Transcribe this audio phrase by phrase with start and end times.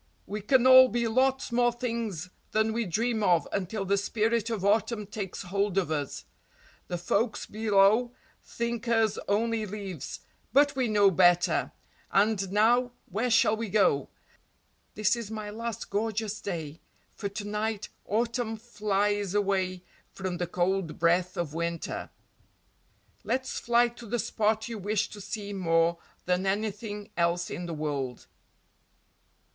[0.25, 4.65] "We can all be lots more things than we dream of until the Spirit of
[4.65, 6.25] Autumn takes hold of us.
[6.87, 8.11] The folks below
[8.43, 10.21] think us only leaves,
[10.53, 11.71] but we know better,
[12.11, 14.09] and now, where shall we go?
[14.95, 16.81] This is my last gorgeous day,
[17.13, 22.09] for to night Autumn flies away from the cold breath of Winter.
[23.23, 27.75] Let's fly to the spot you wish to see more than anything else in the
[27.75, 28.25] world."